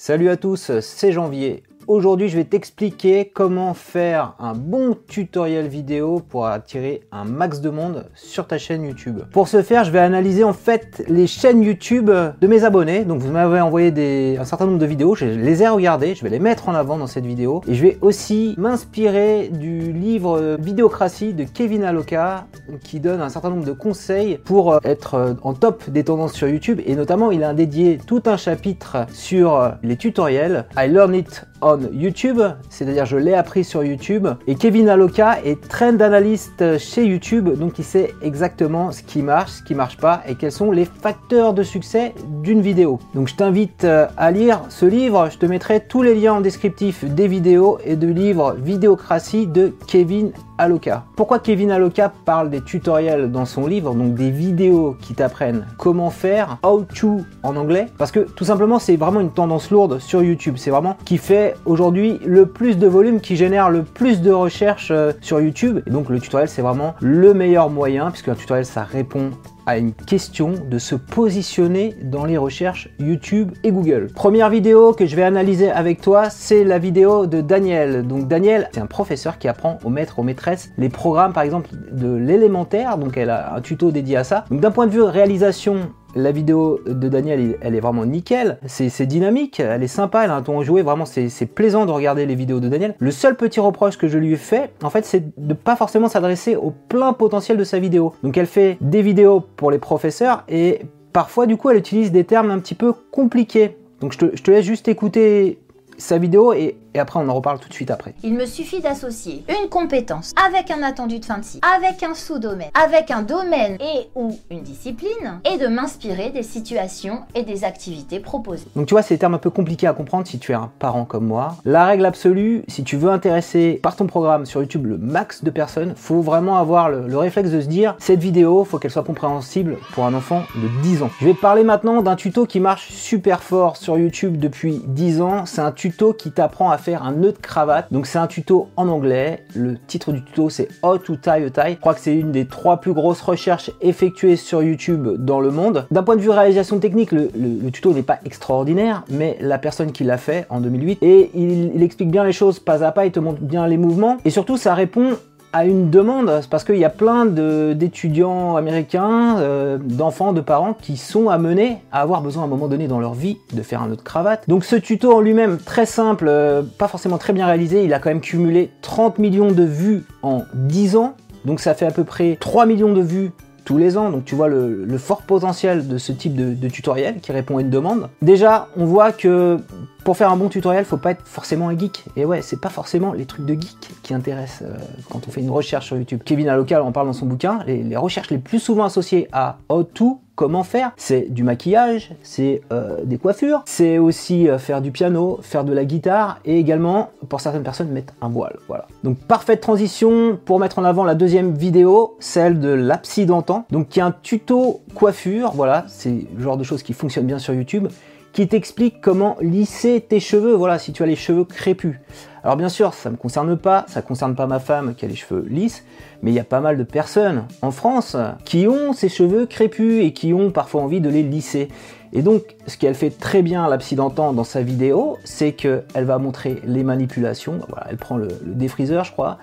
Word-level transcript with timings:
Salut 0.00 0.28
à 0.28 0.36
tous, 0.36 0.70
c'est 0.78 1.10
Janvier. 1.10 1.64
Aujourd'hui, 1.88 2.28
je 2.28 2.36
vais 2.36 2.44
t'expliquer 2.44 3.32
comment 3.34 3.72
faire 3.72 4.34
un 4.38 4.52
bon 4.52 4.94
tutoriel 5.08 5.68
vidéo 5.68 6.20
pour 6.20 6.46
attirer 6.46 7.00
un 7.12 7.24
max 7.24 7.62
de 7.62 7.70
monde 7.70 8.04
sur 8.14 8.46
ta 8.46 8.58
chaîne 8.58 8.84
YouTube. 8.84 9.20
Pour 9.32 9.48
ce 9.48 9.62
faire, 9.62 9.84
je 9.84 9.90
vais 9.90 9.98
analyser 9.98 10.44
en 10.44 10.52
fait 10.52 11.02
les 11.08 11.26
chaînes 11.26 11.62
YouTube 11.62 12.10
de 12.10 12.46
mes 12.46 12.64
abonnés. 12.64 13.06
Donc 13.06 13.20
vous 13.20 13.32
m'avez 13.32 13.62
envoyé 13.62 14.36
un 14.38 14.44
certain 14.44 14.66
nombre 14.66 14.76
de 14.78 14.84
vidéos, 14.84 15.14
je 15.14 15.24
les 15.24 15.62
ai 15.62 15.68
regardées, 15.68 16.14
je 16.14 16.22
vais 16.22 16.28
les 16.28 16.40
mettre 16.40 16.68
en 16.68 16.74
avant 16.74 16.98
dans 16.98 17.06
cette 17.06 17.24
vidéo. 17.24 17.62
Et 17.66 17.72
je 17.72 17.82
vais 17.82 17.96
aussi 18.02 18.54
m'inspirer 18.58 19.48
du 19.48 19.90
livre 19.90 20.58
Vidéocratie 20.60 21.32
de 21.32 21.44
Kevin 21.44 21.84
Aloka 21.84 22.48
qui 22.84 23.00
donne 23.00 23.22
un 23.22 23.30
certain 23.30 23.48
nombre 23.48 23.64
de 23.64 23.72
conseils 23.72 24.36
pour 24.44 24.78
être 24.84 25.36
en 25.42 25.54
top 25.54 25.88
des 25.88 26.04
tendances 26.04 26.34
sur 26.34 26.48
YouTube. 26.48 26.82
Et 26.84 26.94
notamment, 26.94 27.30
il 27.30 27.42
a 27.42 27.54
dédié 27.54 27.96
tout 28.06 28.24
un 28.26 28.36
chapitre 28.36 29.06
sur 29.10 29.72
les 29.82 29.96
tutoriels. 29.96 30.66
I 30.76 30.86
learn 30.86 31.14
it 31.14 31.46
on 31.60 31.80
YouTube, 31.92 32.40
c'est-à-dire 32.70 33.06
je 33.06 33.16
l'ai 33.16 33.34
appris 33.34 33.64
sur 33.64 33.84
YouTube. 33.84 34.26
Et 34.46 34.54
Kevin 34.54 34.88
Aloka 34.88 35.38
est 35.44 35.68
trend 35.68 36.00
analyst 36.00 36.78
chez 36.78 37.04
YouTube, 37.04 37.48
donc 37.58 37.78
il 37.78 37.84
sait 37.84 38.14
exactement 38.22 38.92
ce 38.92 39.02
qui 39.02 39.22
marche, 39.22 39.50
ce 39.52 39.62
qui 39.62 39.74
marche 39.74 39.96
pas 39.96 40.22
et 40.26 40.34
quels 40.34 40.52
sont 40.52 40.70
les 40.70 40.84
facteurs 40.84 41.54
de 41.54 41.62
succès 41.62 42.14
d'une 42.42 42.60
vidéo. 42.60 42.98
Donc 43.14 43.28
je 43.28 43.34
t'invite 43.34 43.84
euh, 43.84 44.06
à 44.16 44.30
lire 44.30 44.62
ce 44.68 44.86
livre, 44.86 45.28
je 45.30 45.38
te 45.38 45.46
mettrai 45.46 45.80
tous 45.80 46.02
les 46.02 46.14
liens 46.14 46.34
en 46.34 46.40
descriptif 46.40 47.04
des 47.04 47.28
vidéos 47.28 47.78
et 47.84 47.96
de 47.96 48.08
livres 48.08 48.56
Vidéocratie 48.58 49.46
de 49.46 49.74
Kevin 49.86 50.32
Aloka. 50.58 51.04
Pourquoi 51.16 51.38
Kevin 51.38 51.70
Aloka 51.70 52.12
parle 52.24 52.50
des 52.50 52.60
tutoriels 52.60 53.30
dans 53.30 53.44
son 53.44 53.66
livre, 53.66 53.94
donc 53.94 54.14
des 54.14 54.30
vidéos 54.30 54.96
qui 55.00 55.14
t'apprennent 55.14 55.66
comment 55.76 56.10
faire, 56.10 56.58
how 56.64 56.82
to 56.82 57.20
en 57.42 57.56
anglais? 57.56 57.86
Parce 57.96 58.10
que 58.10 58.20
tout 58.20 58.44
simplement 58.44 58.78
c'est 58.78 58.96
vraiment 58.96 59.20
une 59.20 59.30
tendance 59.30 59.70
lourde 59.70 59.98
sur 60.00 60.22
YouTube, 60.22 60.54
c'est 60.56 60.70
vraiment 60.70 60.96
qui 61.04 61.18
fait 61.18 61.54
aujourd'hui 61.64 62.18
le 62.26 62.46
plus 62.46 62.76
de 62.76 62.86
volume, 62.86 63.20
qui 63.20 63.36
génère 63.36 63.70
le 63.70 63.82
plus 63.82 64.20
de 64.20 64.32
recherches 64.32 64.90
euh, 64.90 65.12
sur 65.20 65.40
YouTube. 65.40 65.80
Et 65.86 65.90
donc 65.90 66.08
le 66.08 66.20
tutoriel 66.20 66.48
c'est 66.48 66.62
vraiment 66.62 66.94
le 67.00 67.34
meilleur 67.34 67.70
moyen, 67.70 68.10
puisque 68.10 68.28
un 68.28 68.34
tutoriel 68.34 68.66
ça 68.66 68.82
répond 68.82 69.30
à 69.68 69.76
une 69.76 69.92
question 69.92 70.54
de 70.66 70.78
se 70.78 70.94
positionner 70.94 71.94
dans 72.02 72.24
les 72.24 72.38
recherches 72.38 72.88
YouTube 72.98 73.52
et 73.64 73.70
Google. 73.70 74.08
Première 74.14 74.48
vidéo 74.48 74.94
que 74.94 75.04
je 75.04 75.14
vais 75.14 75.24
analyser 75.24 75.70
avec 75.70 76.00
toi, 76.00 76.30
c'est 76.30 76.64
la 76.64 76.78
vidéo 76.78 77.26
de 77.26 77.42
Daniel. 77.42 78.06
Donc 78.06 78.28
Daniel, 78.28 78.70
c'est 78.72 78.80
un 78.80 78.86
professeur 78.86 79.38
qui 79.38 79.46
apprend 79.46 79.78
aux 79.84 79.90
maîtres, 79.90 80.20
aux 80.20 80.22
maîtresses 80.22 80.70
les 80.78 80.88
programmes 80.88 81.34
par 81.34 81.42
exemple 81.42 81.68
de 81.92 82.14
l'élémentaire, 82.14 82.96
donc 82.96 83.18
elle 83.18 83.28
a 83.28 83.54
un 83.56 83.60
tuto 83.60 83.90
dédié 83.90 84.16
à 84.16 84.24
ça. 84.24 84.46
Donc 84.50 84.60
d'un 84.60 84.70
point 84.70 84.86
de 84.86 84.92
vue 84.92 85.02
réalisation 85.02 85.90
la 86.14 86.32
vidéo 86.32 86.80
de 86.86 87.08
Daniel, 87.08 87.58
elle 87.60 87.74
est 87.74 87.80
vraiment 87.80 88.06
nickel. 88.06 88.58
C'est 88.66 89.06
dynamique, 89.06 89.60
elle 89.60 89.82
est 89.82 89.88
sympa, 89.88 90.24
elle 90.24 90.30
a 90.30 90.36
un 90.36 90.42
ton 90.42 90.62
joué. 90.62 90.82
Vraiment, 90.82 91.04
c'est 91.04 91.46
plaisant 91.46 91.86
de 91.86 91.90
regarder 91.90 92.26
les 92.26 92.34
vidéos 92.34 92.60
de 92.60 92.68
Daniel. 92.68 92.94
Le 92.98 93.10
seul 93.10 93.36
petit 93.36 93.60
reproche 93.60 93.98
que 93.98 94.08
je 94.08 94.18
lui 94.18 94.32
ai 94.32 94.36
fait, 94.36 94.70
en 94.82 94.90
fait, 94.90 95.04
c'est 95.04 95.38
de 95.38 95.54
pas 95.54 95.76
forcément 95.76 96.08
s'adresser 96.08 96.56
au 96.56 96.72
plein 96.88 97.12
potentiel 97.12 97.56
de 97.56 97.64
sa 97.64 97.78
vidéo. 97.78 98.14
Donc, 98.22 98.36
elle 98.36 98.46
fait 98.46 98.78
des 98.80 99.02
vidéos 99.02 99.40
pour 99.56 99.70
les 99.70 99.78
professeurs 99.78 100.44
et 100.48 100.80
parfois, 101.12 101.46
du 101.46 101.56
coup, 101.56 101.70
elle 101.70 101.78
utilise 101.78 102.12
des 102.12 102.24
termes 102.24 102.50
un 102.50 102.58
petit 102.58 102.74
peu 102.74 102.92
compliqués. 103.10 103.76
Donc, 104.00 104.12
je 104.12 104.18
te, 104.18 104.36
je 104.36 104.42
te 104.42 104.50
laisse 104.50 104.64
juste 104.64 104.88
écouter 104.88 105.58
sa 105.98 106.18
vidéo 106.18 106.52
et 106.52 106.76
et 106.94 106.98
après 106.98 107.20
on 107.20 107.28
en 107.28 107.34
reparle 107.34 107.58
tout 107.58 107.68
de 107.68 107.74
suite 107.74 107.90
après. 107.90 108.14
Il 108.22 108.34
me 108.34 108.46
suffit 108.46 108.80
d'associer 108.80 109.44
une 109.48 109.68
compétence 109.68 110.32
avec 110.46 110.70
un 110.70 110.82
attendu 110.82 111.18
de 111.18 111.24
fin 111.24 111.38
de 111.38 111.44
cycle, 111.44 111.66
avec 111.76 112.02
un 112.02 112.14
sous-domaine, 112.14 112.70
avec 112.74 113.10
un 113.10 113.22
domaine 113.22 113.76
et 113.80 114.08
ou 114.14 114.38
une 114.50 114.62
discipline, 114.62 115.40
et 115.44 115.58
de 115.58 115.66
m'inspirer 115.66 116.30
des 116.30 116.42
situations 116.42 117.22
et 117.34 117.42
des 117.42 117.64
activités 117.64 118.20
proposées. 118.20 118.66
Donc 118.76 118.86
tu 118.86 118.94
vois, 118.94 119.02
c'est 119.02 119.14
des 119.14 119.18
termes 119.18 119.34
un 119.34 119.38
peu 119.38 119.50
compliqués 119.50 119.86
à 119.86 119.92
comprendre 119.92 120.26
si 120.26 120.38
tu 120.38 120.52
es 120.52 120.54
un 120.54 120.70
parent 120.78 121.04
comme 121.04 121.26
moi. 121.26 121.56
La 121.64 121.84
règle 121.84 122.06
absolue, 122.06 122.64
si 122.68 122.84
tu 122.84 122.96
veux 122.96 123.10
intéresser 123.10 123.78
par 123.82 123.96
ton 123.96 124.06
programme 124.06 124.46
sur 124.46 124.60
YouTube 124.60 124.86
le 124.86 124.98
max 124.98 125.44
de 125.44 125.50
personnes, 125.50 125.94
faut 125.96 126.20
vraiment 126.20 126.56
avoir 126.56 126.88
le, 126.88 127.18
réflexe 127.18 127.50
de 127.50 127.60
se 127.60 127.66
dire, 127.66 127.96
cette 127.98 128.20
vidéo, 128.20 128.64
faut 128.64 128.78
qu'elle 128.78 128.90
soit 128.90 129.02
compréhensible 129.02 129.76
pour 129.92 130.06
un 130.06 130.14
enfant 130.14 130.44
de 130.54 130.68
10 130.82 131.02
ans. 131.02 131.10
Je 131.20 131.26
vais 131.26 131.34
te 131.34 131.40
parler 131.40 131.64
maintenant 131.64 132.02
d'un 132.02 132.16
tuto 132.16 132.46
qui 132.46 132.60
marche 132.60 132.90
super 132.90 133.42
fort 133.42 133.76
sur 133.76 133.98
YouTube 133.98 134.38
depuis 134.38 134.80
10 134.86 135.20
ans. 135.20 135.46
C'est 135.46 135.60
un 135.60 135.72
tuto 135.72 136.12
qui 136.12 136.30
t'apprend 136.30 136.70
à 136.70 136.77
faire 136.78 137.02
un 137.02 137.12
nœud 137.12 137.32
de 137.32 137.38
cravate. 137.38 137.92
Donc 137.92 138.06
c'est 138.06 138.18
un 138.18 138.26
tuto 138.26 138.68
en 138.76 138.88
anglais. 138.88 139.44
Le 139.54 139.76
titre 139.86 140.12
du 140.12 140.22
tuto 140.24 140.50
c'est 140.50 140.68
How 140.82 140.98
to 140.98 141.16
tie 141.16 141.30
a 141.30 141.50
tie. 141.50 141.74
Je 141.74 141.80
crois 141.80 141.94
que 141.94 142.00
c'est 142.00 142.16
une 142.16 142.32
des 142.32 142.46
trois 142.46 142.78
plus 142.78 142.92
grosses 142.92 143.20
recherches 143.20 143.70
effectuées 143.80 144.36
sur 144.36 144.62
YouTube 144.62 145.08
dans 145.18 145.40
le 145.40 145.50
monde. 145.50 145.86
D'un 145.90 146.02
point 146.02 146.16
de 146.16 146.20
vue 146.20 146.30
réalisation 146.30 146.78
technique, 146.78 147.12
le, 147.12 147.28
tuto 147.70 147.92
n'est 147.92 148.02
pas 148.02 148.18
extraordinaire, 148.24 149.04
mais 149.10 149.36
la 149.40 149.58
personne 149.58 149.92
qui 149.92 150.04
l'a 150.04 150.18
fait 150.18 150.46
en 150.48 150.60
2008 150.60 150.98
et 151.02 151.30
il, 151.34 151.72
il 151.74 151.82
explique 151.82 152.10
bien 152.10 152.24
les 152.24 152.32
choses 152.32 152.58
pas 152.58 152.84
à 152.84 152.92
pas, 152.92 153.06
il 153.06 153.12
te 153.12 153.20
montre 153.20 153.40
bien 153.40 153.66
les 153.66 153.76
mouvements 153.76 154.18
et 154.24 154.30
surtout 154.30 154.56
ça 154.56 154.74
répond 154.74 155.16
à 155.52 155.64
une 155.64 155.90
demande, 155.90 156.42
parce 156.50 156.64
qu'il 156.64 156.76
y 156.76 156.84
a 156.84 156.90
plein 156.90 157.26
d'étudiants 157.26 158.56
américains, 158.56 159.38
euh, 159.38 159.78
d'enfants, 159.78 160.32
de 160.32 160.40
parents 160.40 160.74
qui 160.74 160.96
sont 160.96 161.28
amenés 161.28 161.78
à 161.92 162.00
avoir 162.00 162.20
besoin 162.20 162.42
à 162.42 162.46
un 162.46 162.48
moment 162.48 162.68
donné 162.68 162.88
dans 162.88 163.00
leur 163.00 163.14
vie 163.14 163.38
de 163.52 163.62
faire 163.62 163.82
un 163.82 163.90
autre 163.90 164.04
cravate. 164.04 164.44
Donc 164.48 164.64
ce 164.64 164.76
tuto 164.76 165.12
en 165.12 165.20
lui-même, 165.20 165.58
très 165.58 165.86
simple, 165.86 166.26
euh, 166.28 166.62
pas 166.62 166.88
forcément 166.88 167.18
très 167.18 167.32
bien 167.32 167.46
réalisé, 167.46 167.84
il 167.84 167.94
a 167.94 167.98
quand 167.98 168.10
même 168.10 168.20
cumulé 168.20 168.70
30 168.82 169.18
millions 169.18 169.50
de 169.50 169.64
vues 169.64 170.04
en 170.22 170.42
10 170.54 170.96
ans, 170.96 171.14
donc 171.44 171.60
ça 171.60 171.74
fait 171.74 171.86
à 171.86 171.90
peu 171.90 172.04
près 172.04 172.36
3 172.38 172.66
millions 172.66 172.92
de 172.92 173.02
vues 173.02 173.32
tous 173.68 173.76
les 173.76 173.98
ans. 173.98 174.08
Donc 174.08 174.24
tu 174.24 174.34
vois 174.34 174.48
le, 174.48 174.96
fort 174.96 175.20
potentiel 175.20 175.86
de 175.86 175.98
ce 175.98 176.10
type 176.10 176.34
de, 176.34 176.68
tutoriel 176.68 177.20
qui 177.20 177.32
répond 177.32 177.58
à 177.58 177.60
une 177.60 177.68
demande. 177.68 178.08
Déjà, 178.22 178.68
on 178.78 178.86
voit 178.86 179.12
que 179.12 179.58
pour 180.04 180.16
faire 180.16 180.30
un 180.30 180.38
bon 180.38 180.48
tutoriel, 180.48 180.86
faut 180.86 180.96
pas 180.96 181.10
être 181.10 181.26
forcément 181.26 181.68
un 181.68 181.78
geek. 181.78 182.06
Et 182.16 182.24
ouais, 182.24 182.40
c'est 182.40 182.58
pas 182.58 182.70
forcément 182.70 183.12
les 183.12 183.26
trucs 183.26 183.44
de 183.44 183.52
geek 183.52 183.90
qui 184.02 184.14
intéressent 184.14 184.62
euh, 184.62 184.74
quand 185.10 185.28
on 185.28 185.30
fait 185.30 185.42
une 185.42 185.50
recherche 185.50 185.84
sur 185.84 185.98
YouTube. 185.98 186.22
Kevin 186.24 186.48
Alocal 186.48 186.80
en 186.80 186.92
parle 186.92 187.08
dans 187.08 187.12
son 187.12 187.26
bouquin. 187.26 187.58
Les, 187.66 187.94
recherches 187.94 188.30
les 188.30 188.38
plus 188.38 188.58
souvent 188.58 188.84
associées 188.84 189.28
à 189.32 189.58
how 189.68 189.82
to, 189.82 190.18
comment 190.38 190.62
faire, 190.62 190.92
c'est 190.96 191.22
du 191.22 191.42
maquillage, 191.42 192.12
c'est 192.22 192.62
euh, 192.70 192.98
des 193.02 193.18
coiffures, 193.18 193.62
c'est 193.66 193.98
aussi 193.98 194.48
euh, 194.48 194.56
faire 194.56 194.80
du 194.80 194.92
piano, 194.92 195.40
faire 195.42 195.64
de 195.64 195.72
la 195.72 195.84
guitare 195.84 196.38
et 196.44 196.60
également, 196.60 197.10
pour 197.28 197.40
certaines 197.40 197.64
personnes, 197.64 197.88
mettre 197.88 198.14
un 198.22 198.28
voile. 198.28 198.56
Voilà. 198.68 198.86
Donc 199.02 199.18
parfaite 199.18 199.60
transition 199.60 200.38
pour 200.44 200.60
mettre 200.60 200.78
en 200.78 200.84
avant 200.84 201.02
la 201.02 201.16
deuxième 201.16 201.56
vidéo, 201.56 202.16
celle 202.20 202.60
de 202.60 202.68
l'absidentant. 202.68 203.64
Donc 203.72 203.88
qui 203.88 203.98
est 203.98 204.02
un 204.02 204.14
tuto 204.22 204.80
coiffure. 204.94 205.50
Voilà, 205.56 205.84
c'est 205.88 206.28
le 206.36 206.40
genre 206.40 206.56
de 206.56 206.62
choses 206.62 206.84
qui 206.84 206.92
fonctionnent 206.92 207.26
bien 207.26 207.40
sur 207.40 207.52
YouTube 207.52 207.88
qui 208.32 208.46
t'explique 208.46 209.00
comment 209.00 209.36
lisser 209.40 210.00
tes 210.00 210.20
cheveux, 210.20 210.54
voilà, 210.54 210.78
si 210.78 210.92
tu 210.92 211.02
as 211.02 211.06
les 211.06 211.16
cheveux 211.16 211.44
crépus. 211.44 211.96
Alors 212.44 212.56
bien 212.56 212.68
sûr, 212.68 212.94
ça 212.94 213.10
ne 213.10 213.14
me 213.14 213.18
concerne 213.18 213.56
pas, 213.56 213.84
ça 213.88 214.00
ne 214.00 214.06
concerne 214.06 214.34
pas 214.34 214.46
ma 214.46 214.58
femme 214.58 214.94
qui 214.94 215.04
a 215.04 215.08
les 215.08 215.16
cheveux 215.16 215.44
lisses, 215.48 215.84
mais 216.22 216.30
il 216.30 216.34
y 216.34 216.40
a 216.40 216.44
pas 216.44 216.60
mal 216.60 216.78
de 216.78 216.82
personnes 216.84 217.44
en 217.62 217.70
France 217.70 218.16
qui 218.44 218.66
ont 218.68 218.92
ces 218.92 219.08
cheveux 219.08 219.46
crépus 219.46 220.04
et 220.04 220.12
qui 220.12 220.32
ont 220.32 220.50
parfois 220.50 220.82
envie 220.82 221.00
de 221.00 221.08
les 221.08 221.22
lisser. 221.22 221.68
Et 222.12 222.22
donc, 222.22 222.56
ce 222.66 222.78
qu'elle 222.78 222.94
fait 222.94 223.10
très 223.10 223.42
bien 223.42 223.68
l'absidentant 223.68 224.32
dans 224.32 224.44
sa 224.44 224.62
vidéo, 224.62 225.18
c'est 225.24 225.52
qu'elle 225.52 225.84
va 225.94 226.18
montrer 226.18 226.60
les 226.64 226.82
manipulations. 226.82 227.60
Voilà, 227.68 227.86
elle 227.90 227.98
prend 227.98 228.16
le, 228.16 228.28
défriseur, 228.44 229.04
je 229.04 229.12
crois. 229.12 229.38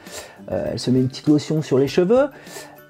Euh, 0.52 0.69
elle 0.72 0.79
se 0.79 0.90
met 0.90 1.00
une 1.00 1.07
petite 1.07 1.28
lotion 1.28 1.62
sur 1.62 1.78
les 1.78 1.88
cheveux. 1.88 2.28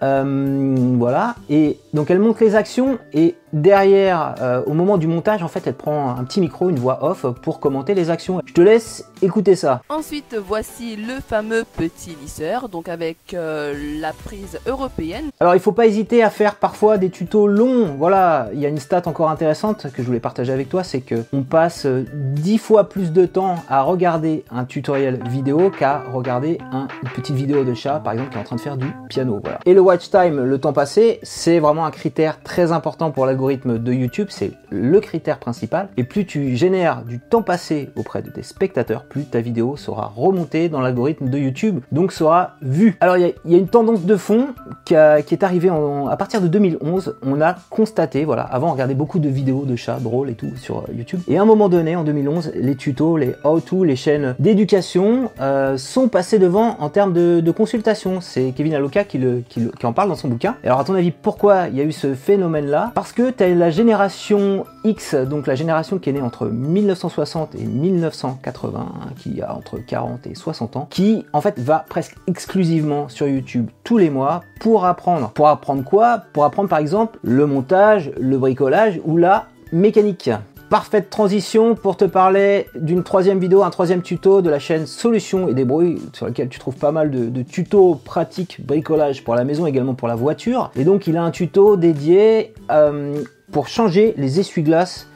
Euh, 0.03 0.75
voilà. 0.97 1.35
Et 1.49 1.77
donc 1.93 2.09
elle 2.09 2.19
montre 2.19 2.43
les 2.43 2.55
actions 2.55 2.99
et 3.13 3.35
derrière, 3.55 4.35
euh, 4.41 4.61
au 4.65 4.73
moment 4.73 4.97
du 4.97 5.07
montage, 5.07 5.41
en 5.41 5.47
fait, 5.47 5.65
elle 5.65 5.73
prend 5.73 6.15
un 6.15 6.23
petit 6.25 6.41
micro, 6.41 6.69
une 6.69 6.77
voix 6.77 7.03
off 7.03 7.25
pour 7.41 7.59
commenter 7.59 7.95
les 7.95 8.09
actions. 8.09 8.41
Je 8.45 8.53
te 8.53 8.61
laisse 8.61 9.09
écouter 9.21 9.55
ça. 9.55 9.81
Ensuite, 9.89 10.35
voici 10.45 10.97
le 10.97 11.21
fameux 11.25 11.63
petit 11.77 12.15
lisseur, 12.21 12.67
donc 12.69 12.89
avec 12.89 13.33
euh, 13.33 13.73
la 13.99 14.11
prise 14.11 14.59
européenne. 14.67 15.29
Alors, 15.39 15.55
il 15.55 15.61
faut 15.61 15.71
pas 15.71 15.87
hésiter 15.87 16.21
à 16.21 16.29
faire 16.29 16.55
parfois 16.55 16.97
des 16.97 17.09
tutos 17.09 17.47
longs. 17.47 17.95
Voilà, 17.97 18.49
il 18.53 18.59
y 18.59 18.65
a 18.65 18.69
une 18.69 18.77
stat 18.77 19.03
encore 19.05 19.29
intéressante 19.29 19.87
que 19.91 20.01
je 20.01 20.07
voulais 20.07 20.19
partager 20.19 20.51
avec 20.51 20.67
toi, 20.67 20.83
c'est 20.83 21.01
que 21.01 21.15
on 21.31 21.43
passe 21.43 21.87
10 21.87 22.57
fois 22.57 22.89
plus 22.89 23.13
de 23.13 23.25
temps 23.25 23.55
à 23.69 23.81
regarder 23.83 24.43
un 24.51 24.65
tutoriel 24.65 25.23
vidéo 25.29 25.69
qu'à 25.69 26.03
regarder 26.11 26.57
une 26.73 27.09
petite 27.15 27.35
vidéo 27.35 27.63
de 27.63 27.73
chat, 27.73 27.99
par 27.99 28.13
exemple, 28.13 28.31
qui 28.31 28.37
est 28.37 28.41
en 28.41 28.43
train 28.43 28.55
de 28.57 28.61
faire 28.61 28.77
du 28.77 28.87
piano. 29.07 29.39
Voilà. 29.41 29.59
Et 29.65 29.73
le 29.73 29.79
watch 29.79 30.09
time, 30.09 30.43
le 30.43 30.57
temps 30.59 30.73
passé, 30.73 31.19
c'est 31.23 31.59
vraiment 31.59 31.85
un 31.85 31.91
critère 31.91 32.41
très 32.43 32.73
important 32.73 33.11
pour 33.11 33.25
l'algorithme 33.25 33.44
de 33.53 33.93
YouTube, 33.93 34.27
c'est 34.29 34.51
le 34.69 34.99
critère 34.99 35.39
principal. 35.39 35.89
Et 35.97 36.03
plus 36.03 36.25
tu 36.25 36.55
génères 36.55 37.03
du 37.03 37.19
temps 37.19 37.41
passé 37.41 37.89
auprès 37.95 38.21
de 38.21 38.29
tes 38.29 38.43
spectateurs, 38.43 39.03
plus 39.03 39.25
ta 39.25 39.39
vidéo 39.39 39.77
sera 39.77 40.11
remontée 40.15 40.69
dans 40.69 40.81
l'algorithme 40.81 41.29
de 41.29 41.37
YouTube, 41.37 41.79
donc 41.91 42.11
sera 42.11 42.55
vue. 42.61 42.97
Alors 42.99 43.17
il 43.17 43.33
y, 43.45 43.55
a 43.55 43.57
une 43.57 43.67
tendance 43.67 44.03
de 44.03 44.15
fond 44.15 44.47
qui, 44.85 44.93
est 44.93 45.43
arrivée 45.43 45.69
à 45.69 46.17
partir 46.17 46.41
de 46.41 46.47
2011. 46.47 47.17
On 47.23 47.41
a 47.41 47.55
constaté, 47.69 48.25
voilà, 48.25 48.43
avant 48.43 48.69
on 48.69 48.73
regardait 48.73 48.95
beaucoup 48.95 49.19
de 49.19 49.29
vidéos 49.29 49.65
de 49.65 49.75
chats 49.75 49.99
drôles 49.99 50.29
et 50.29 50.35
tout 50.35 50.51
sur 50.55 50.79
euh, 50.79 50.93
YouTube. 50.93 51.19
Et 51.27 51.37
à 51.37 51.41
un 51.41 51.45
moment 51.45 51.69
donné, 51.69 51.95
en 51.95 52.03
2011, 52.03 52.53
les 52.55 52.75
tutos, 52.75 53.17
les 53.17 53.35
how-to, 53.43 53.83
les 53.83 53.95
chaînes 53.95 54.35
d'éducation 54.39 55.31
euh, 55.39 55.77
sont 55.77 56.07
passés 56.07 56.39
devant 56.39 56.77
en 56.79 56.89
termes 56.89 57.13
de, 57.13 57.51
consultation. 57.55 58.19
C'est 58.19 58.51
Kevin 58.55 58.73
Aloka 58.73 59.05
qui, 59.05 59.19
qui 59.47 59.85
en 59.85 59.93
parle 59.93 60.09
dans 60.09 60.15
son 60.15 60.27
bouquin. 60.27 60.55
Alors 60.63 60.79
à 60.79 60.83
ton 60.83 60.93
avis, 60.93 61.11
pourquoi 61.11 61.67
il 61.69 61.77
y 61.77 61.81
a 61.81 61.83
eu 61.83 61.93
ce 61.93 62.13
phénomène-là? 62.13 62.91
Parce 62.95 63.13
que 63.13 63.31
la 63.39 63.69
génération 63.69 64.65
X, 64.83 65.15
donc 65.15 65.47
la 65.47 65.55
génération 65.55 65.99
qui 65.99 66.09
est 66.09 66.13
née 66.13 66.21
entre 66.21 66.47
1960 66.47 67.55
et 67.55 67.63
1980, 67.63 68.79
hein, 68.79 69.07
qui 69.17 69.41
a 69.41 69.53
entre 69.53 69.77
40 69.77 70.27
et 70.27 70.35
60 70.35 70.75
ans, 70.75 70.87
qui 70.89 71.25
en 71.33 71.41
fait 71.41 71.59
va 71.59 71.85
presque 71.87 72.15
exclusivement 72.27 73.09
sur 73.09 73.27
YouTube 73.27 73.69
tous 73.83 73.97
les 73.97 74.09
mois 74.09 74.41
pour 74.59 74.85
apprendre. 74.85 75.29
Pour 75.31 75.47
apprendre 75.47 75.83
quoi? 75.83 76.23
Pour 76.33 76.45
apprendre 76.45 76.69
par 76.69 76.79
exemple 76.79 77.19
le 77.23 77.45
montage, 77.45 78.11
le 78.19 78.37
bricolage 78.37 78.99
ou 79.05 79.17
la 79.17 79.47
mécanique. 79.71 80.29
Parfaite 80.69 81.11
transition 81.11 81.75
pour 81.75 81.95
te 81.95 82.05
parler 82.05 82.67
d'une 82.75 83.03
troisième 83.03 83.39
vidéo, 83.39 83.61
un 83.61 83.69
troisième 83.69 84.01
tuto 84.01 84.41
de 84.41 84.49
la 84.49 84.57
chaîne 84.57 84.87
Solutions 84.87 85.47
et 85.47 85.53
Débrouilles, 85.53 86.01
sur 86.11 86.25
lequel 86.25 86.49
tu 86.49 86.57
trouves 86.57 86.75
pas 86.75 86.91
mal 86.91 87.11
de, 87.11 87.41
tutos 87.43 88.01
pratiques 88.03 88.65
bricolage 88.65 89.23
pour 89.23 89.35
la 89.35 89.43
maison, 89.43 89.67
également 89.67 89.93
pour 89.93 90.07
la 90.07 90.15
voiture. 90.15 90.71
Et 90.75 90.83
donc 90.83 91.05
il 91.05 91.17
a 91.17 91.23
un 91.23 91.29
tuto 91.29 91.77
dédié 91.77 92.55
euh, 92.71 93.23
pour 93.51 93.67
changer 93.67 94.15
les 94.17 94.39
essuie-glaces 94.39 95.07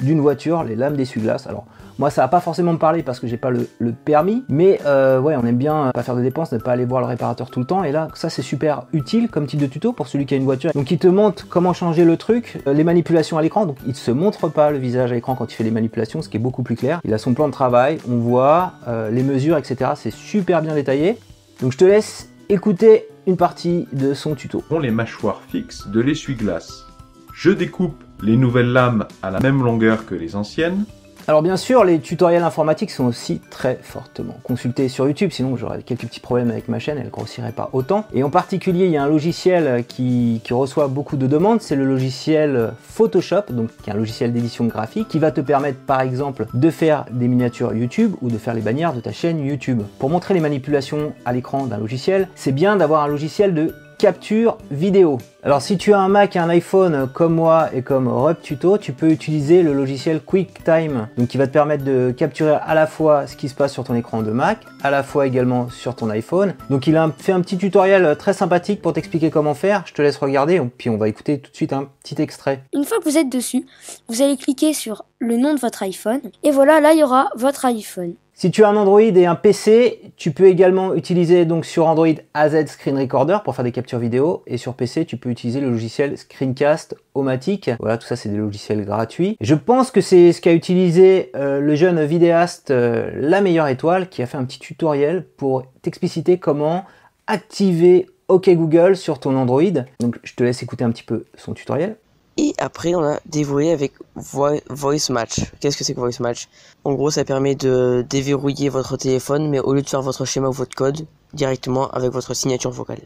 d'une 0.00 0.20
voiture, 0.20 0.62
les 0.62 0.76
lames 0.76 0.96
d'essuie-glace. 0.96 1.46
Alors 1.46 1.64
moi, 1.98 2.10
ça 2.10 2.22
va 2.22 2.28
pas 2.28 2.40
forcément 2.40 2.72
me 2.72 2.78
parler 2.78 3.02
parce 3.02 3.18
que 3.18 3.26
j'ai 3.26 3.36
pas 3.36 3.50
le, 3.50 3.66
permis, 4.04 4.44
mais 4.48 4.80
euh, 4.86 5.18
ouais, 5.20 5.34
on 5.36 5.44
aime 5.44 5.56
bien 5.56 5.90
pas 5.92 6.02
faire 6.02 6.14
de 6.14 6.22
dépenses, 6.22 6.52
ne 6.52 6.58
pas 6.58 6.72
aller 6.72 6.84
voir 6.84 7.00
le 7.00 7.06
réparateur 7.06 7.50
tout 7.50 7.58
le 7.58 7.66
temps. 7.66 7.82
Et 7.82 7.90
là, 7.90 8.08
ça 8.14 8.30
c'est 8.30 8.42
super 8.42 8.84
utile 8.92 9.28
comme 9.28 9.46
type 9.46 9.60
de 9.60 9.66
tuto 9.66 9.92
pour 9.92 10.06
celui 10.06 10.24
qui 10.24 10.34
a 10.34 10.36
une 10.36 10.44
voiture. 10.44 10.70
Donc 10.74 10.90
il 10.90 10.98
te 10.98 11.08
montre 11.08 11.48
comment 11.48 11.72
changer 11.72 12.04
le 12.04 12.16
truc, 12.16 12.60
euh, 12.66 12.72
les 12.72 12.84
manipulations 12.84 13.36
à 13.36 13.42
l'écran. 13.42 13.66
Donc 13.66 13.78
il 13.86 13.96
se 13.96 14.12
montre 14.12 14.48
pas 14.48 14.70
le 14.70 14.78
visage 14.78 15.10
à 15.10 15.14
l'écran 15.14 15.34
quand 15.34 15.52
il 15.52 15.56
fait 15.56 15.64
les 15.64 15.72
manipulations, 15.72 16.22
ce 16.22 16.28
qui 16.28 16.36
est 16.36 16.40
beaucoup 16.40 16.62
plus 16.62 16.76
clair. 16.76 17.00
Il 17.04 17.12
a 17.12 17.18
son 17.18 17.34
plan 17.34 17.48
de 17.48 17.52
travail, 17.52 17.98
on 18.08 18.18
voit 18.18 18.74
euh, 18.86 19.10
les 19.10 19.24
mesures, 19.24 19.56
etc. 19.56 19.92
C'est 19.96 20.12
super 20.12 20.62
bien 20.62 20.74
détaillé. 20.74 21.18
Donc 21.60 21.72
je 21.72 21.78
te 21.78 21.84
laisse 21.84 22.30
écouter 22.48 23.08
une 23.26 23.36
partie 23.36 23.88
de 23.92 24.14
son 24.14 24.36
tuto. 24.36 24.62
Les 24.80 24.92
mâchoires 24.92 25.42
fixes 25.48 25.88
de 25.88 26.00
l'essuie-glace. 26.00 26.86
Je 27.34 27.50
découpe 27.50 28.02
les 28.22 28.36
nouvelles 28.36 28.72
lames 28.72 29.06
à 29.22 29.30
la 29.30 29.40
même 29.40 29.62
longueur 29.62 30.06
que 30.06 30.14
les 30.14 30.36
anciennes. 30.36 30.84
Alors 31.28 31.42
bien 31.42 31.58
sûr, 31.58 31.84
les 31.84 32.00
tutoriels 32.00 32.42
informatiques 32.42 32.90
sont 32.90 33.04
aussi 33.04 33.42
très 33.50 33.78
fortement 33.82 34.40
consultés 34.44 34.88
sur 34.88 35.06
YouTube, 35.06 35.30
sinon 35.30 35.58
j'aurais 35.58 35.82
quelques 35.82 36.06
petits 36.06 36.20
problèmes 36.20 36.50
avec 36.50 36.68
ma 36.68 36.78
chaîne, 36.78 36.96
elle 36.96 37.10
grossirait 37.10 37.52
pas 37.52 37.68
autant. 37.74 38.06
Et 38.14 38.22
en 38.22 38.30
particulier, 38.30 38.86
il 38.86 38.92
y 38.92 38.96
a 38.96 39.02
un 39.02 39.08
logiciel 39.08 39.84
qui, 39.86 40.40
reçoit 40.50 40.88
beaucoup 40.88 41.18
de 41.18 41.26
demandes, 41.26 41.60
c'est 41.60 41.76
le 41.76 41.84
logiciel 41.84 42.72
Photoshop, 42.82 43.42
donc 43.50 43.68
qui 43.82 43.90
est 43.90 43.92
un 43.92 43.96
logiciel 43.96 44.32
d'édition 44.32 44.64
graphique, 44.64 45.08
qui 45.08 45.18
va 45.18 45.30
te 45.30 45.42
permettre 45.42 45.80
par 45.80 46.00
exemple 46.00 46.46
de 46.54 46.70
faire 46.70 47.04
des 47.10 47.28
miniatures 47.28 47.74
YouTube 47.74 48.14
ou 48.22 48.30
de 48.30 48.38
faire 48.38 48.54
les 48.54 48.62
bannières 48.62 48.94
de 48.94 49.00
ta 49.00 49.12
chaîne 49.12 49.44
YouTube. 49.44 49.82
Pour 49.98 50.08
montrer 50.08 50.32
les 50.32 50.40
manipulations 50.40 51.12
à 51.26 51.34
l'écran 51.34 51.66
d'un 51.66 51.76
logiciel, 51.76 52.28
c'est 52.36 52.52
bien 52.52 52.76
d'avoir 52.76 53.02
un 53.02 53.08
logiciel 53.08 53.52
de 53.52 53.74
capture 53.98 54.58
vidéo. 54.70 55.18
Alors 55.42 55.60
si 55.60 55.76
tu 55.76 55.92
as 55.92 55.98
un 55.98 56.08
Mac 56.08 56.36
et 56.36 56.38
un 56.38 56.48
iPhone 56.48 57.08
comme 57.12 57.34
moi 57.34 57.68
et 57.74 57.82
comme 57.82 58.08
Rob 58.08 58.36
Tuto, 58.40 58.78
tu 58.78 58.92
peux 58.92 59.10
utiliser 59.10 59.62
le 59.62 59.72
logiciel 59.72 60.20
QuickTime, 60.20 61.08
donc 61.16 61.28
qui 61.28 61.36
va 61.36 61.46
te 61.46 61.52
permettre 61.52 61.84
de 61.84 62.12
capturer 62.16 62.56
à 62.64 62.74
la 62.74 62.86
fois 62.86 63.26
ce 63.26 63.36
qui 63.36 63.48
se 63.48 63.54
passe 63.54 63.72
sur 63.72 63.84
ton 63.84 63.94
écran 63.94 64.22
de 64.22 64.30
Mac, 64.30 64.58
à 64.82 64.90
la 64.90 65.02
fois 65.02 65.26
également 65.26 65.68
sur 65.70 65.96
ton 65.96 66.10
iPhone. 66.10 66.54
Donc 66.70 66.86
il 66.86 66.96
a 66.96 67.10
fait 67.18 67.32
un 67.32 67.40
petit 67.40 67.58
tutoriel 67.58 68.16
très 68.16 68.32
sympathique 68.32 68.80
pour 68.80 68.92
t'expliquer 68.92 69.30
comment 69.30 69.54
faire. 69.54 69.82
Je 69.86 69.94
te 69.94 70.02
laisse 70.02 70.16
regarder, 70.16 70.60
puis 70.78 70.90
on 70.90 70.96
va 70.96 71.08
écouter 71.08 71.40
tout 71.40 71.50
de 71.50 71.56
suite 71.56 71.72
un 71.72 71.88
petit 72.02 72.20
extrait. 72.22 72.62
Une 72.72 72.84
fois 72.84 72.98
que 72.98 73.04
vous 73.04 73.18
êtes 73.18 73.30
dessus, 73.30 73.66
vous 74.08 74.22
allez 74.22 74.36
cliquer 74.36 74.72
sur 74.72 75.04
le 75.18 75.36
nom 75.36 75.54
de 75.54 75.60
votre 75.60 75.82
iPhone 75.82 76.20
et 76.44 76.50
voilà, 76.50 76.80
là 76.80 76.92
il 76.92 77.00
y 77.00 77.04
aura 77.04 77.30
votre 77.36 77.64
iPhone. 77.64 78.14
Si 78.40 78.52
tu 78.52 78.62
as 78.62 78.68
un 78.68 78.76
Android 78.76 79.00
et 79.00 79.26
un 79.26 79.34
PC, 79.34 80.12
tu 80.16 80.30
peux 80.30 80.46
également 80.46 80.94
utiliser 80.94 81.44
donc 81.44 81.64
sur 81.64 81.88
Android 81.88 82.06
AZ 82.34 82.66
Screen 82.66 82.96
Recorder 82.96 83.38
pour 83.42 83.56
faire 83.56 83.64
des 83.64 83.72
captures 83.72 83.98
vidéo 83.98 84.44
et 84.46 84.58
sur 84.58 84.74
PC 84.74 85.06
tu 85.06 85.16
peux 85.16 85.28
utiliser 85.28 85.60
le 85.60 85.68
logiciel 85.68 86.16
Screencast 86.16 86.94
Omatic. 87.16 87.68
Voilà, 87.80 87.98
tout 87.98 88.06
ça 88.06 88.14
c'est 88.14 88.28
des 88.28 88.36
logiciels 88.36 88.84
gratuits. 88.84 89.36
Je 89.40 89.56
pense 89.56 89.90
que 89.90 90.00
c'est 90.00 90.32
ce 90.32 90.40
qu'a 90.40 90.52
utilisé 90.52 91.32
euh, 91.34 91.58
le 91.58 91.74
jeune 91.74 92.04
vidéaste 92.04 92.70
euh, 92.70 93.10
La 93.16 93.40
Meilleure 93.40 93.66
Étoile 93.66 94.08
qui 94.08 94.22
a 94.22 94.26
fait 94.26 94.38
un 94.38 94.44
petit 94.44 94.60
tutoriel 94.60 95.26
pour 95.36 95.64
t'expliciter 95.82 96.38
comment 96.38 96.84
activer 97.26 98.06
OK 98.28 98.48
Google 98.50 98.94
sur 98.94 99.18
ton 99.18 99.34
Android. 99.34 99.82
Donc 99.98 100.20
je 100.22 100.36
te 100.36 100.44
laisse 100.44 100.62
écouter 100.62 100.84
un 100.84 100.92
petit 100.92 101.02
peu 101.02 101.24
son 101.34 101.54
tutoriel. 101.54 101.96
Et 102.40 102.54
après, 102.58 102.94
on 102.94 103.02
a 103.02 103.18
déverrouillé 103.26 103.72
avec 103.72 103.94
Voice 104.14 105.10
Match. 105.10 105.40
Qu'est-ce 105.58 105.76
que 105.76 105.82
c'est 105.82 105.92
que 105.92 105.98
Voice 105.98 106.20
Match? 106.20 106.48
En 106.84 106.94
gros, 106.94 107.10
ça 107.10 107.24
permet 107.24 107.56
de 107.56 108.06
déverrouiller 108.08 108.68
votre 108.68 108.96
téléphone, 108.96 109.50
mais 109.50 109.58
au 109.58 109.74
lieu 109.74 109.82
de 109.82 109.88
faire 109.88 110.02
votre 110.02 110.24
schéma 110.24 110.46
ou 110.46 110.52
votre 110.52 110.76
code, 110.76 111.04
directement 111.34 111.90
avec 111.90 112.12
votre 112.12 112.34
signature 112.34 112.70
vocale. 112.70 113.00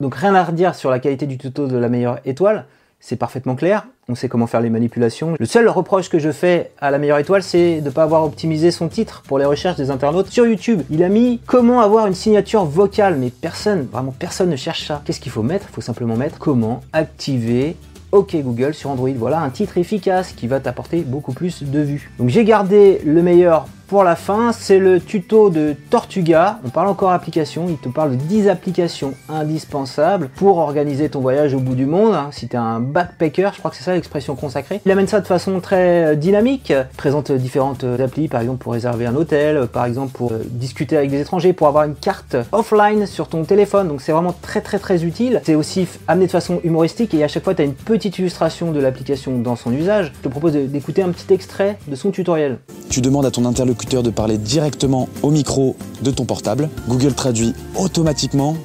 Donc 0.00 0.14
rien 0.14 0.34
à 0.34 0.44
redire 0.44 0.74
sur 0.74 0.90
la 0.90 0.98
qualité 0.98 1.24
du 1.26 1.38
tuto 1.38 1.66
de 1.66 1.78
la 1.78 1.88
meilleure 1.88 2.18
étoile, 2.26 2.66
c'est 3.00 3.16
parfaitement 3.16 3.54
clair, 3.54 3.86
on 4.08 4.14
sait 4.14 4.28
comment 4.28 4.46
faire 4.46 4.60
les 4.60 4.68
manipulations. 4.68 5.34
Le 5.38 5.46
seul 5.46 5.66
reproche 5.68 6.10
que 6.10 6.18
je 6.18 6.30
fais 6.30 6.72
à 6.78 6.90
la 6.90 6.98
meilleure 6.98 7.18
étoile, 7.18 7.42
c'est 7.42 7.80
de 7.80 7.86
ne 7.86 7.90
pas 7.90 8.02
avoir 8.02 8.24
optimisé 8.24 8.70
son 8.70 8.88
titre 8.88 9.22
pour 9.26 9.38
les 9.38 9.46
recherches 9.46 9.76
des 9.76 9.90
internautes 9.90 10.28
sur 10.28 10.46
YouTube. 10.46 10.82
Il 10.90 11.02
a 11.02 11.08
mis 11.08 11.40
comment 11.46 11.80
avoir 11.80 12.06
une 12.06 12.14
signature 12.14 12.64
vocale, 12.66 13.16
mais 13.16 13.30
personne, 13.30 13.86
vraiment 13.90 14.14
personne 14.18 14.50
ne 14.50 14.56
cherche 14.56 14.86
ça. 14.86 15.00
Qu'est-ce 15.06 15.20
qu'il 15.20 15.32
faut 15.32 15.42
mettre? 15.42 15.68
Il 15.70 15.74
faut 15.74 15.80
simplement 15.80 16.16
mettre 16.16 16.38
comment 16.38 16.82
activer 16.92 17.76
OK 18.14 18.36
Google 18.36 18.74
sur 18.74 18.90
Android. 18.90 19.10
Voilà 19.16 19.40
un 19.40 19.50
titre 19.50 19.76
efficace 19.76 20.32
qui 20.32 20.46
va 20.46 20.60
t'apporter 20.60 21.00
beaucoup 21.00 21.32
plus 21.32 21.64
de 21.64 21.80
vues. 21.80 22.12
Donc 22.18 22.28
j'ai 22.28 22.44
gardé 22.44 23.00
le 23.04 23.22
meilleur 23.22 23.66
pour 23.86 24.02
la 24.02 24.16
fin, 24.16 24.52
c'est 24.52 24.78
le 24.78 24.98
tuto 24.98 25.50
de 25.50 25.76
Tortuga. 25.90 26.58
On 26.64 26.70
parle 26.70 26.88
encore 26.88 27.10
applications, 27.10 27.66
il 27.68 27.76
te 27.76 27.90
parle 27.90 28.12
de 28.12 28.16
10 28.16 28.48
applications 28.48 29.12
indispensables 29.28 30.30
pour 30.36 30.56
organiser 30.56 31.10
ton 31.10 31.20
voyage 31.20 31.52
au 31.52 31.60
bout 31.60 31.74
du 31.74 31.84
monde. 31.84 32.14
Hein. 32.14 32.28
Si 32.32 32.48
tu 32.48 32.56
es 32.56 32.58
un 32.58 32.80
backpacker, 32.80 33.50
je 33.52 33.58
crois 33.58 33.70
que 33.70 33.76
c'est 33.76 33.84
ça 33.84 33.92
l'expression 33.92 34.36
consacrée. 34.36 34.80
Il 34.86 34.90
amène 34.90 35.06
ça 35.06 35.20
de 35.20 35.26
façon 35.26 35.60
très 35.60 36.04
euh, 36.04 36.14
dynamique, 36.14 36.70
il 36.70 36.96
présente 36.96 37.30
différentes 37.30 37.84
euh, 37.84 38.02
applis, 38.02 38.28
par 38.28 38.40
exemple 38.40 38.62
pour 38.62 38.72
réserver 38.72 39.04
un 39.04 39.14
hôtel, 39.14 39.56
euh, 39.58 39.66
par 39.66 39.84
exemple 39.84 40.12
pour 40.12 40.32
discuter 40.46 40.96
avec 40.96 41.10
des 41.10 41.20
étrangers, 41.20 41.52
pour 41.52 41.68
avoir 41.68 41.84
une 41.84 41.94
carte 41.94 42.36
offline 42.52 43.06
sur 43.06 43.28
ton 43.28 43.44
téléphone. 43.44 43.88
Donc 43.88 44.00
c'est 44.00 44.12
vraiment 44.12 44.34
très 44.40 44.62
très 44.62 44.78
très 44.78 45.04
utile. 45.04 45.42
C'est 45.44 45.54
aussi 45.54 45.86
amené 46.08 46.26
de 46.26 46.32
façon 46.32 46.58
humoristique 46.64 47.12
et 47.12 47.22
à 47.22 47.28
chaque 47.28 47.44
fois 47.44 47.54
tu 47.54 47.60
as 47.60 47.66
une 47.66 47.74
petite 47.74 48.18
illustration 48.18 48.72
de 48.72 48.80
l'application 48.80 49.38
dans 49.38 49.56
son 49.56 49.72
usage. 49.72 50.12
Je 50.16 50.22
te 50.22 50.28
propose 50.28 50.54
d'écouter 50.54 51.02
un 51.02 51.10
petit 51.10 51.34
extrait 51.34 51.78
de 51.86 51.96
son 51.96 52.10
tutoriel. 52.10 52.58
Tu 52.88 53.02
demandes 53.02 53.26
à 53.26 53.30
ton 53.30 53.44
interlocuteur 53.44 53.73
de 53.74 54.10
parler 54.10 54.38
directement 54.38 55.08
au 55.22 55.30
micro 55.30 55.76
de 56.02 56.10
ton 56.10 56.24
portable. 56.24 56.68
Google 56.88 57.14
traduit 57.14 57.54
automatiquement 57.76 58.56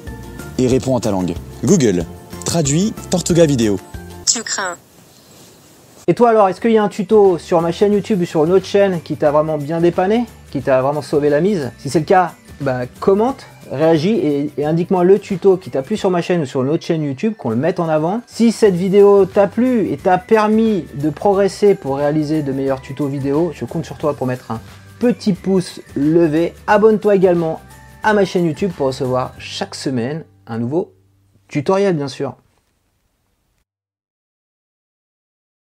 et 0.58 0.66
répond 0.66 0.94
en 0.94 1.00
ta 1.00 1.10
langue. 1.10 1.34
Google 1.64 2.04
traduit 2.44 2.92
Tortuga 3.10 3.46
vidéo. 3.46 3.78
Tu 4.26 4.42
crains. 4.42 4.76
Et 6.06 6.14
toi 6.14 6.30
alors, 6.30 6.48
est-ce 6.48 6.60
qu'il 6.60 6.72
y 6.72 6.78
a 6.78 6.82
un 6.82 6.88
tuto 6.88 7.38
sur 7.38 7.60
ma 7.60 7.72
chaîne 7.72 7.92
YouTube 7.92 8.22
ou 8.22 8.24
sur 8.24 8.44
une 8.44 8.52
autre 8.52 8.66
chaîne 8.66 9.00
qui 9.02 9.16
t'a 9.16 9.30
vraiment 9.30 9.58
bien 9.58 9.80
dépanné, 9.80 10.26
qui 10.50 10.60
t'a 10.60 10.82
vraiment 10.82 11.02
sauvé 11.02 11.28
la 11.28 11.40
mise? 11.40 11.70
Si 11.78 11.90
c'est 11.90 12.00
le 12.00 12.04
cas, 12.04 12.32
bah, 12.60 12.86
commente, 12.98 13.46
réagis 13.70 14.50
et, 14.56 14.64
indique-moi 14.64 15.04
le 15.04 15.18
tuto 15.18 15.56
qui 15.56 15.70
t'a 15.70 15.82
plu 15.82 15.96
sur 15.96 16.10
ma 16.10 16.22
chaîne 16.22 16.42
ou 16.42 16.46
sur 16.46 16.62
une 16.62 16.70
autre 16.70 16.84
chaîne 16.84 17.02
YouTube, 17.02 17.34
qu'on 17.38 17.50
le 17.50 17.56
mette 17.56 17.78
en 17.78 17.88
avant. 17.88 18.22
Si 18.26 18.50
cette 18.52 18.74
vidéo 18.74 19.24
t'a 19.26 19.46
plu 19.46 19.90
et 19.92 19.96
t'a 19.96 20.18
permis 20.18 20.84
de 20.94 21.10
progresser 21.10 21.74
pour 21.74 21.98
réaliser 21.98 22.42
de 22.42 22.52
meilleurs 22.52 22.80
tutos 22.80 23.06
vidéo, 23.06 23.52
je 23.54 23.64
compte 23.64 23.84
sur 23.84 23.96
toi 23.96 24.14
pour 24.14 24.26
mettre 24.26 24.50
un 24.50 24.60
petit 25.00 25.32
pouce 25.32 25.80
levé. 25.96 26.52
Abonne-toi 26.66 27.16
également 27.16 27.60
à 28.02 28.12
ma 28.12 28.24
chaîne 28.24 28.44
YouTube 28.44 28.70
pour 28.76 28.88
recevoir 28.88 29.34
chaque 29.38 29.74
semaine 29.74 30.24
un 30.46 30.58
nouveau 30.58 30.92
tutoriel 31.48 31.96
bien 31.96 32.06
sûr. 32.06 32.36